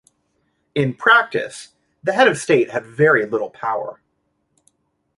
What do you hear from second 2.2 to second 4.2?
of State had very little power.